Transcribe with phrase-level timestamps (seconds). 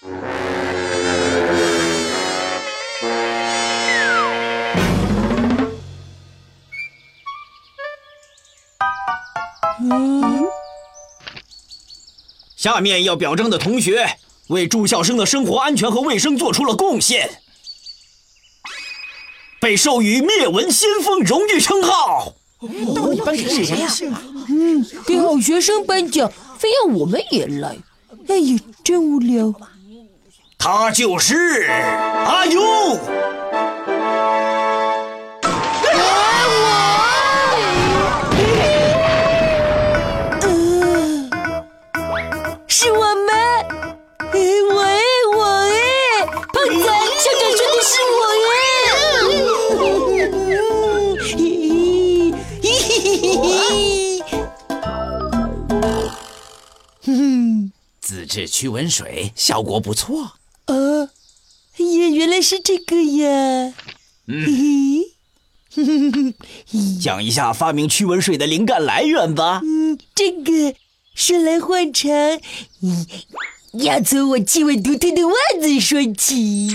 [0.00, 0.06] 下
[12.80, 14.08] 面要表彰的同学
[14.48, 17.42] 为住校生的生活安全和卫生做出了贡献，
[19.60, 22.34] 被授予灭蚊先锋荣誉称号。
[22.94, 23.92] 到底颁给谁呀？
[24.48, 27.76] 嗯，给好学生颁奖，非要我们也来，
[28.28, 29.52] 哎呀，真无聊。
[30.58, 31.70] 他就是
[32.26, 32.60] 阿优。
[42.66, 43.28] 是我们，
[44.74, 45.00] 我哎，
[45.34, 45.72] 我哎，
[46.26, 48.56] 胖仔，校长说的是我哎。
[58.00, 60.32] 自制驱蚊水效果不错。
[60.68, 61.10] 哦，
[61.76, 63.74] 也，原来是这个呀。
[64.26, 65.04] 嗯。
[67.00, 69.60] 讲一下发明驱蚊水的灵感来源吧。
[69.62, 70.74] 嗯，这个。
[71.14, 72.10] 说来话长，
[73.72, 76.68] 要从我气味独特的袜子说起。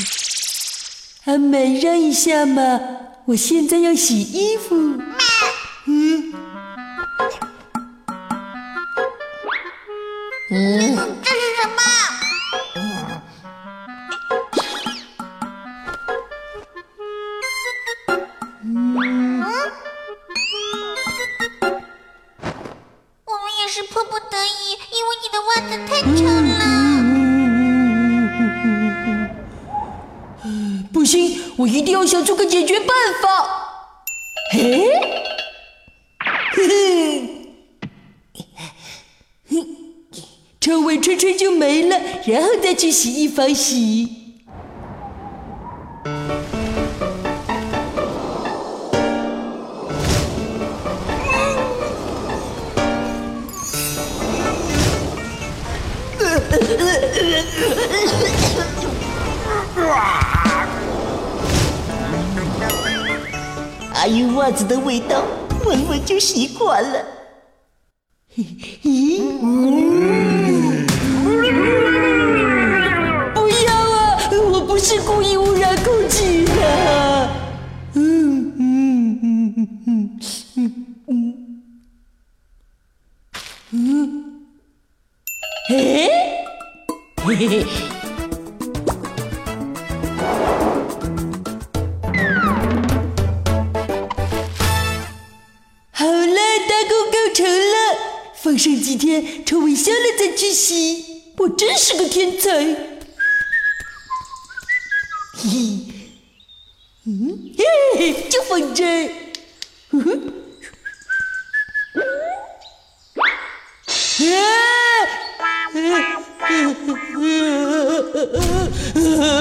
[1.23, 2.79] 阿满，让一下嘛，
[3.27, 4.75] 我现在要洗衣服。
[5.85, 6.33] 嗯。
[10.51, 10.97] 嗯，
[31.55, 32.89] 我一定要想出个解决办
[33.21, 33.27] 法。
[34.51, 34.89] 嘿，
[40.59, 44.19] 臭味吹吹就没了，然后再去洗衣房洗。
[64.03, 65.23] 阿优袜子的味道，
[65.65, 67.05] 闻闻就习惯了。
[68.35, 69.21] 咦？
[73.33, 74.19] 不要啊！
[74.51, 77.29] 我不是故意污染空气的。
[77.93, 80.19] 嗯嗯嗯嗯
[81.07, 81.13] 嗯
[83.71, 84.41] 嗯。
[85.69, 86.09] 哎？
[87.23, 87.65] 嘿嘿嘿。
[98.63, 101.21] 上几天，臭味消了再去洗。
[101.35, 102.49] 我真是个天才。
[105.35, 105.49] 嘿，
[107.05, 107.51] 嗯，
[107.97, 109.09] 嘿，就放这儿。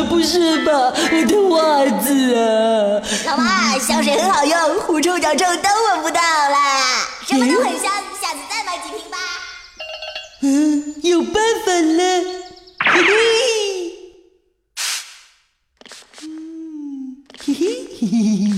[0.09, 3.01] 不是吧，我的袜子啊！
[3.27, 7.92] 老妈，香水很好用，狐臭脚臭都闻不到啦，什么都很香。
[10.45, 11.35] 嗯，有办
[11.65, 12.03] 法了，
[12.81, 13.13] 嘿嘿，
[16.23, 18.53] 嗯，嘿嘿嘿嘿，嘿，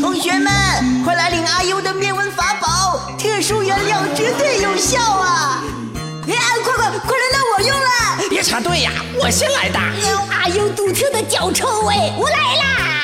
[0.00, 3.16] 同学们，快来领阿优的灭蚊法宝！
[3.18, 5.62] 特殊原料绝对有效啊！
[6.28, 8.28] 哎，快快快轮到我用了！
[8.28, 8.90] 别插队呀，
[9.20, 9.78] 我先来的。
[10.30, 13.02] 阿优独特的脚臭味，我来啦！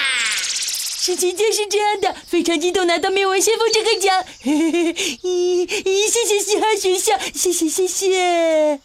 [0.49, 4.25] 事情就是这样的，非常激动拿到灭蚊先锋这个奖。
[4.45, 8.81] 咦咦，谢谢嘻哈学校，谢谢谢谢。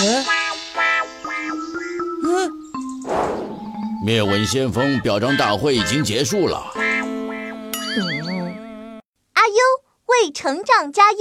[0.00, 0.24] 嗯。
[4.04, 6.70] 灭蚊先锋表彰大会已经结束了。
[9.32, 9.56] 阿优
[10.04, 11.18] 为成长加油。